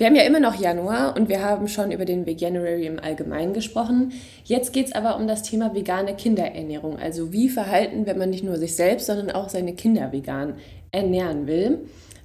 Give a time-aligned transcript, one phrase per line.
[0.00, 3.52] Wir haben ja immer noch Januar und wir haben schon über den Veganuary im Allgemeinen
[3.52, 4.12] gesprochen.
[4.44, 6.98] Jetzt geht es aber um das Thema vegane Kinderernährung.
[6.98, 10.54] Also wie verhalten, wenn man nicht nur sich selbst, sondern auch seine Kinder vegan
[10.90, 11.80] ernähren will.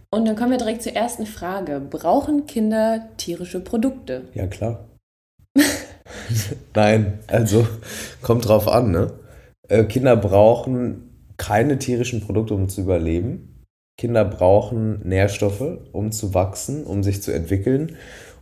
[0.10, 1.82] Und dann kommen wir direkt zur ersten Frage.
[1.82, 4.22] Brauchen Kinder tierische Produkte?
[4.34, 4.86] Ja, klar.
[6.76, 7.68] Nein, also
[8.22, 9.12] kommt drauf an, ne?
[9.68, 13.55] Äh, Kinder brauchen keine tierischen Produkte, um zu überleben.
[13.98, 17.96] Kinder brauchen Nährstoffe, um zu wachsen, um sich zu entwickeln.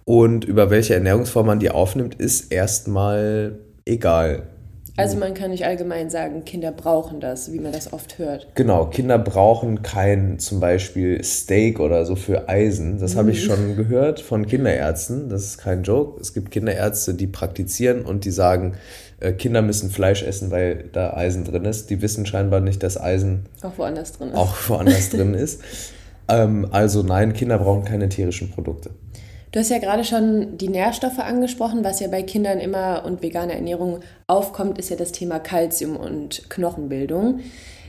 [0.06, 4.53] Und über welche Ernährungsform man die aufnimmt, ist erstmal egal.
[4.96, 8.48] Also man kann nicht allgemein sagen, Kinder brauchen das, wie man das oft hört.
[8.54, 13.00] Genau, Kinder brauchen kein zum Beispiel Steak oder so für Eisen.
[13.00, 13.18] Das mhm.
[13.18, 13.48] habe ich mhm.
[13.48, 15.30] schon gehört von Kinderärzten.
[15.30, 16.22] Das ist kein Joke.
[16.22, 18.74] Es gibt Kinderärzte, die praktizieren und die sagen,
[19.20, 21.90] äh, Kinder müssen Fleisch essen, weil da Eisen drin ist.
[21.90, 24.36] Die wissen scheinbar nicht, dass Eisen auch woanders drin ist.
[24.36, 25.62] Auch woanders drin ist.
[26.30, 28.92] Ähm, also nein, Kinder brauchen keine tierischen Produkte.
[29.54, 31.84] Du hast ja gerade schon die Nährstoffe angesprochen.
[31.84, 36.50] Was ja bei Kindern immer und veganer Ernährung aufkommt, ist ja das Thema Kalzium und
[36.50, 37.42] Knochenbildung.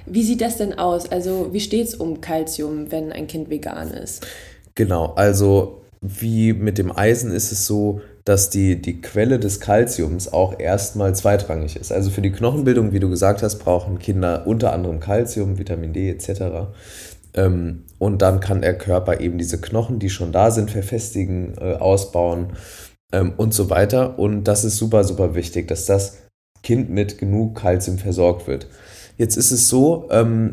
[0.04, 1.10] Wie sieht das denn aus?
[1.10, 4.26] Also wie steht es um Kalzium, wenn ein Kind vegan ist?
[4.74, 10.30] Genau, also wie mit dem Eisen ist es so, dass die, die Quelle des Kalziums
[10.30, 11.92] auch erstmal zweitrangig ist.
[11.92, 16.10] Also für die Knochenbildung, wie du gesagt hast, brauchen Kinder unter anderem Kalzium, Vitamin D
[16.10, 16.68] etc.
[17.34, 21.74] Ähm, und dann kann der Körper eben diese Knochen, die schon da sind, verfestigen, äh,
[21.74, 22.54] ausbauen
[23.12, 24.18] ähm, und so weiter.
[24.18, 26.18] Und das ist super, super wichtig, dass das
[26.62, 28.68] Kind mit genug Kalzium versorgt wird.
[29.16, 30.52] Jetzt ist es so, ähm,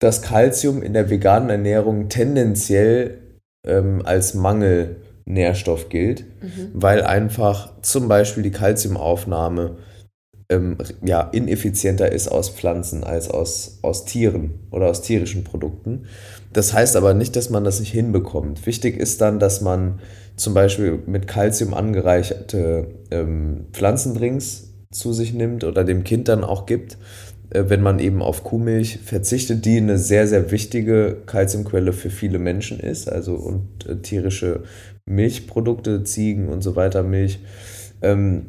[0.00, 3.18] dass Kalzium in der veganen Ernährung tendenziell
[3.62, 6.70] als Mangelnährstoff gilt, mhm.
[6.72, 9.76] weil einfach zum Beispiel die Kalziumaufnahme
[10.50, 16.06] ähm, ja, ineffizienter ist aus Pflanzen als aus, aus Tieren oder aus tierischen Produkten.
[16.52, 18.66] Das heißt aber nicht, dass man das nicht hinbekommt.
[18.66, 20.00] Wichtig ist dann, dass man
[20.36, 26.66] zum Beispiel mit Kalzium angereicherte ähm, Pflanzendrinks zu sich nimmt oder dem Kind dann auch
[26.66, 26.98] gibt,
[27.50, 32.40] äh, wenn man eben auf Kuhmilch verzichtet, die eine sehr, sehr wichtige Kalziumquelle für viele
[32.40, 34.64] Menschen ist, also und äh, tierische
[35.06, 37.38] Milchprodukte, Ziegen und so weiter, Milch.
[38.02, 38.46] Ähm,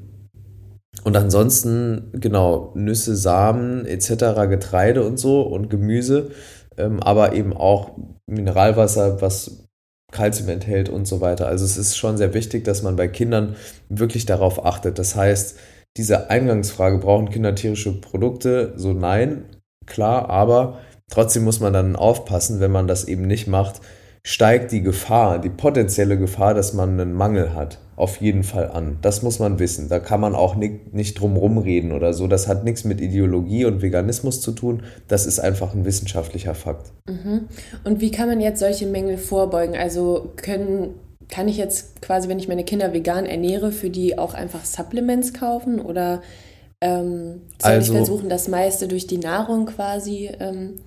[1.03, 6.31] und ansonsten, genau, Nüsse, Samen etc., Getreide und so und Gemüse,
[6.77, 7.91] ähm, aber eben auch
[8.27, 9.67] Mineralwasser, was
[10.11, 11.47] Kalzium enthält und so weiter.
[11.47, 13.55] Also es ist schon sehr wichtig, dass man bei Kindern
[13.89, 14.99] wirklich darauf achtet.
[14.99, 15.57] Das heißt,
[15.97, 18.73] diese Eingangsfrage, brauchen Kinder tierische Produkte?
[18.75, 19.45] So nein,
[19.85, 20.79] klar, aber
[21.09, 23.81] trotzdem muss man dann aufpassen, wenn man das eben nicht macht,
[24.23, 28.97] steigt die Gefahr, die potenzielle Gefahr, dass man einen Mangel hat, auf jeden Fall an.
[29.01, 29.89] Das muss man wissen.
[29.89, 32.27] Da kann man auch nicht, nicht drum rumreden oder so.
[32.27, 34.83] Das hat nichts mit Ideologie und Veganismus zu tun.
[35.07, 36.91] Das ist einfach ein wissenschaftlicher Fakt.
[37.07, 37.47] Mhm.
[37.83, 39.75] Und wie kann man jetzt solche Mängel vorbeugen?
[39.75, 40.95] Also können,
[41.27, 45.33] kann ich jetzt quasi, wenn ich meine Kinder vegan ernähre, für die auch einfach Supplements
[45.33, 46.21] kaufen oder
[46.81, 50.77] ähm, soll also, ich versuchen, das meiste durch die Nahrung quasi ähm,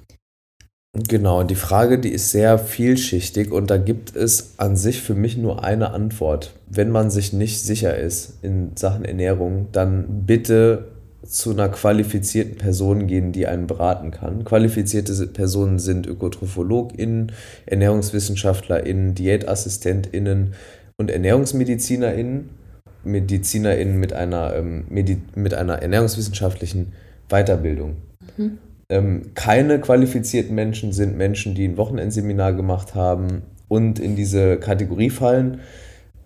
[0.97, 5.37] Genau, die Frage, die ist sehr vielschichtig und da gibt es an sich für mich
[5.37, 6.55] nur eine Antwort.
[6.69, 10.87] Wenn man sich nicht sicher ist in Sachen Ernährung, dann bitte
[11.27, 14.45] zu einer qualifizierten Person gehen, die einen beraten kann.
[14.45, 17.33] Qualifizierte Personen sind ÖkotrophologInnen,
[17.67, 20.55] ErnährungswissenschaftlerInnen, DiätassistentInnen
[20.97, 22.51] und ErnährungsmedizinerInnen.
[23.03, 26.93] MedizinerInnen mit einer, ähm, mit einer ernährungswissenschaftlichen
[27.29, 27.97] Weiterbildung.
[28.37, 28.59] Mhm.
[28.95, 35.11] Ähm, keine qualifizierten Menschen sind Menschen, die ein Wochenendseminar gemacht haben und in diese Kategorie
[35.11, 35.63] fallen.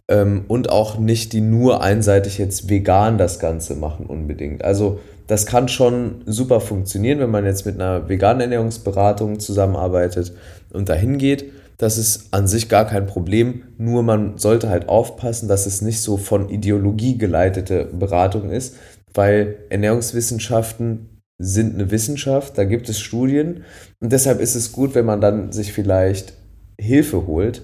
[0.06, 4.64] Ähm, und auch nicht, die nur einseitig jetzt vegan das Ganze machen unbedingt.
[4.64, 10.34] Also das kann schon super funktionieren, wenn man jetzt mit einer veganen Ernährungsberatung zusammenarbeitet
[10.70, 11.46] und dahin geht.
[11.78, 16.02] Das ist an sich gar kein Problem, nur man sollte halt aufpassen, dass es nicht
[16.02, 18.76] so von Ideologie geleitete Beratung ist,
[19.14, 23.64] weil Ernährungswissenschaften sind eine Wissenschaft, da gibt es Studien
[24.00, 26.34] und deshalb ist es gut, wenn man dann sich vielleicht
[26.80, 27.62] Hilfe holt.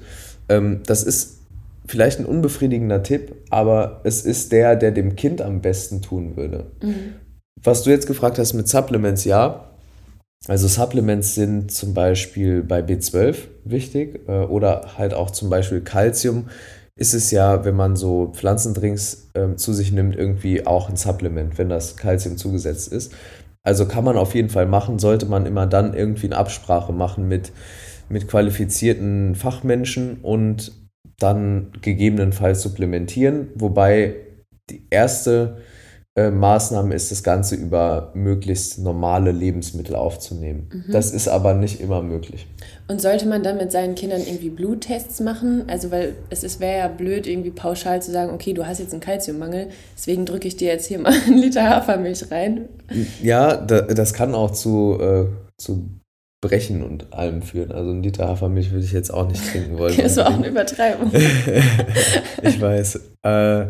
[0.48, 1.40] Ähm, das ist
[1.86, 6.66] vielleicht ein unbefriedigender Tipp, aber es ist der, der dem Kind am besten tun würde.
[6.82, 7.14] Mhm.
[7.62, 9.70] Was du jetzt gefragt hast mit Supplements, ja.
[10.46, 16.46] Also Supplements sind zum Beispiel bei B12 wichtig äh, oder halt auch zum Beispiel Calcium
[16.96, 21.58] ist es ja, wenn man so Pflanzendrinks ähm, zu sich nimmt, irgendwie auch ein Supplement,
[21.58, 23.12] wenn das Kalzium zugesetzt ist.
[23.64, 27.26] Also kann man auf jeden Fall machen, sollte man immer dann irgendwie eine Absprache machen
[27.26, 27.50] mit,
[28.10, 30.72] mit qualifizierten Fachmenschen und
[31.18, 34.16] dann gegebenenfalls supplementieren, wobei
[34.68, 35.58] die erste
[36.16, 40.68] äh, Maßnahme ist, das Ganze über möglichst normale Lebensmittel aufzunehmen.
[40.72, 40.92] Mhm.
[40.92, 42.46] Das ist aber nicht immer möglich.
[42.86, 45.64] Und sollte man dann mit seinen Kindern irgendwie Bluttests machen?
[45.66, 49.00] Also, weil es wäre ja blöd, irgendwie pauschal zu sagen, okay, du hast jetzt einen
[49.00, 52.68] Kalziummangel, deswegen drücke ich dir jetzt hier mal einen Liter Hafermilch rein.
[53.20, 55.26] Ja, das kann auch zu, äh,
[55.58, 55.88] zu
[56.40, 57.72] Brechen und allem führen.
[57.72, 59.96] Also ein Liter Hafermilch würde ich jetzt auch nicht trinken wollen.
[60.00, 61.10] das war auch eine Übertreibung.
[62.42, 63.00] ich weiß.
[63.22, 63.66] Äh,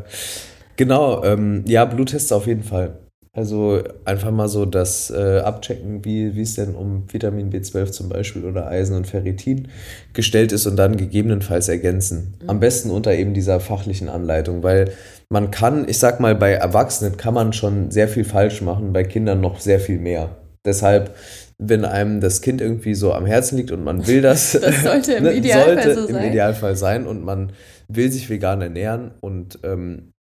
[0.77, 2.99] genau, ähm, ja, Bluttests auf jeden Fall.
[3.37, 8.09] Also einfach mal so das äh, abchecken, wie, wie es denn um Vitamin B12 zum
[8.09, 9.69] Beispiel oder Eisen und Ferritin
[10.13, 12.35] gestellt ist und dann gegebenenfalls ergänzen.
[12.43, 12.51] Mhm.
[12.51, 14.93] Am besten unter eben dieser fachlichen Anleitung, weil
[15.31, 19.03] man kann, ich sag mal, bei Erwachsenen kann man schon sehr viel falsch machen, bei
[19.03, 20.37] Kindern noch sehr viel mehr.
[20.65, 21.15] Deshalb
[21.59, 24.53] wenn einem das Kind irgendwie so am Herzen liegt und man will das.
[24.53, 26.23] das sollte im ne, Idealfall sollte so sein.
[26.23, 27.53] im Idealfall sein und man
[27.89, 30.13] will sich vegan ernähren und ähm,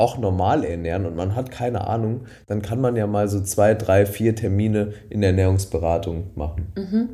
[0.00, 3.74] auch normal ernähren und man hat keine Ahnung, dann kann man ja mal so zwei,
[3.74, 6.72] drei, vier Termine in der Ernährungsberatung machen.
[6.76, 7.08] Mhm.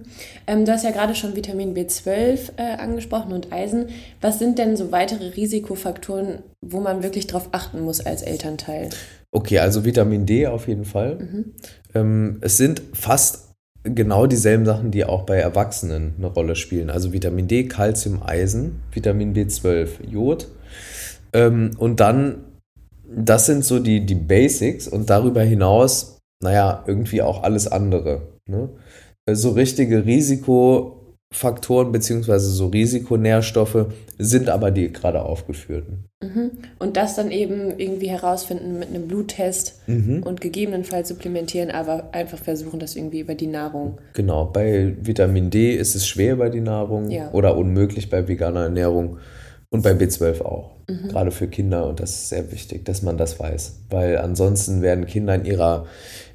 [0.46, 3.88] Ähm, du hast ja gerade schon Vitamin B12 äh, angesprochen und Eisen.
[4.20, 8.90] Was sind denn so weitere Risikofaktoren, wo man wirklich drauf achten muss als Elternteil?
[9.32, 11.16] Okay, also Vitamin D auf jeden Fall.
[11.16, 11.44] Mhm.
[11.94, 13.46] Ähm, es sind fast
[13.82, 16.90] genau dieselben Sachen, die auch bei Erwachsenen eine Rolle spielen.
[16.90, 20.48] Also Vitamin D, Calcium, Eisen, Vitamin B12, Jod.
[21.32, 22.45] Ähm, und dann,
[23.14, 28.22] das sind so die, die Basics und darüber hinaus, naja, irgendwie auch alles andere.
[28.46, 28.68] Ne?
[29.30, 32.38] So richtige Risikofaktoren bzw.
[32.38, 33.86] so Risikonährstoffe
[34.18, 36.04] sind aber die gerade aufgeführten.
[36.22, 36.52] Mhm.
[36.78, 40.22] Und das dann eben irgendwie herausfinden mit einem Bluttest mhm.
[40.22, 43.98] und gegebenenfalls supplementieren, aber einfach versuchen, das irgendwie über die Nahrung.
[44.14, 47.30] Genau, bei Vitamin D ist es schwer über die Nahrung ja.
[47.32, 49.18] oder unmöglich bei veganer Ernährung
[49.76, 50.72] und bei B12 auch.
[50.88, 51.08] Mhm.
[51.08, 55.06] Gerade für Kinder und das ist sehr wichtig, dass man das weiß, weil ansonsten werden
[55.06, 55.86] Kinder in, ihrer,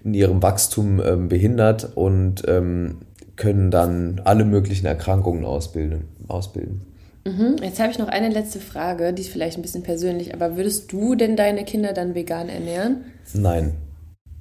[0.04, 2.98] in ihrem Wachstum ähm, behindert und ähm,
[3.36, 6.04] können dann alle möglichen Erkrankungen ausbilden.
[6.28, 6.82] ausbilden.
[7.26, 7.58] Mhm.
[7.62, 10.92] Jetzt habe ich noch eine letzte Frage, die ist vielleicht ein bisschen persönlich, aber würdest
[10.92, 13.06] du denn deine Kinder dann vegan ernähren?
[13.34, 13.74] Nein.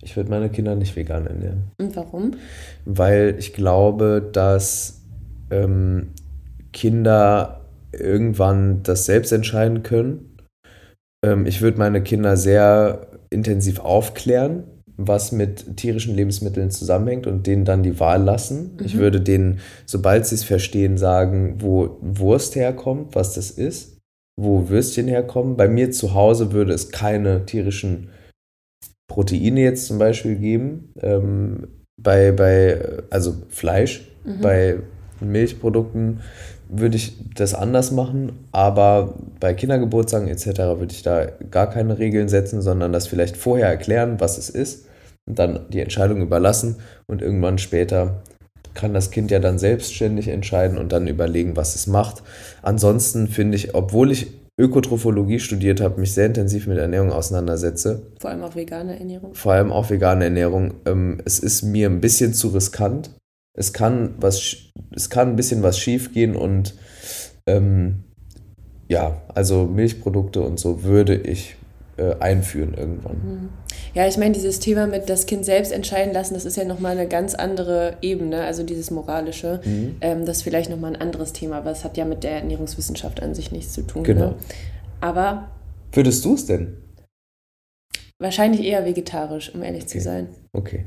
[0.02, 1.64] Ich würde meine Kinder nicht vegan ernähren.
[1.78, 2.32] Und warum?
[2.86, 5.02] Weil ich glaube, dass
[5.50, 6.08] ähm,
[6.72, 7.59] Kinder
[7.92, 10.36] irgendwann das selbst entscheiden können.
[11.24, 14.64] Ähm, ich würde meine Kinder sehr intensiv aufklären
[15.06, 18.76] was mit tierischen Lebensmitteln zusammenhängt und denen dann die Wahl lassen.
[18.76, 18.84] Mhm.
[18.84, 23.98] Ich würde denen, sobald sie es verstehen, sagen, wo Wurst herkommt, was das ist,
[24.38, 25.56] wo Würstchen herkommen.
[25.56, 28.10] Bei mir zu Hause würde es keine tierischen
[29.08, 30.92] Proteine jetzt zum Beispiel geben.
[31.00, 31.68] Ähm,
[32.00, 34.40] bei, bei, also Fleisch, mhm.
[34.40, 34.78] bei
[35.20, 36.20] Milchprodukten
[36.70, 40.46] würde ich das anders machen, aber bei Kindergeburtstagen etc.
[40.78, 44.84] würde ich da gar keine Regeln setzen, sondern das vielleicht vorher erklären, was es ist
[45.26, 46.76] dann die Entscheidung überlassen
[47.06, 48.22] und irgendwann später
[48.74, 52.22] kann das Kind ja dann selbstständig entscheiden und dann überlegen, was es macht.
[52.62, 54.28] Ansonsten finde ich, obwohl ich
[54.58, 58.02] Ökotrophologie studiert habe, mich sehr intensiv mit Ernährung auseinandersetze.
[58.20, 59.34] Vor allem auch vegane Ernährung.
[59.34, 60.74] Vor allem auch vegane Ernährung.
[60.84, 63.10] Ähm, es ist mir ein bisschen zu riskant.
[63.56, 64.56] Es kann, was,
[64.94, 66.74] es kann ein bisschen was schief gehen und
[67.46, 68.04] ähm,
[68.88, 71.56] ja, also Milchprodukte und so würde ich
[71.96, 73.16] äh, einführen irgendwann.
[73.16, 73.48] Mhm.
[73.94, 76.92] Ja, ich meine, dieses Thema mit das Kind selbst entscheiden lassen, das ist ja nochmal
[76.92, 79.60] eine ganz andere Ebene, also dieses Moralische.
[79.64, 79.96] Mhm.
[80.00, 83.22] Ähm, das ist vielleicht nochmal ein anderes Thema, aber es hat ja mit der Ernährungswissenschaft
[83.22, 84.04] an sich nichts zu tun.
[84.04, 84.28] Genau.
[84.28, 84.34] Ne?
[85.00, 85.50] Aber.
[85.92, 86.76] Würdest du es denn?
[88.18, 89.98] Wahrscheinlich eher vegetarisch, um ehrlich okay.
[89.98, 90.28] zu sein.
[90.52, 90.86] Okay.